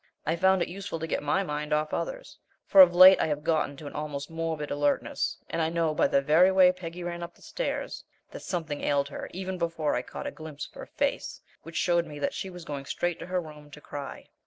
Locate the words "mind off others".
1.43-2.39